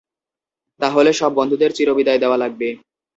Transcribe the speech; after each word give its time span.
তাহলে, 0.79 1.09
সব 1.13 1.31
বন্ধুদের 1.33 1.71
চির 1.71 1.89
বিদায় 1.93 2.19
দেওয়া 2.19 2.37
লাগবে। 2.37 2.69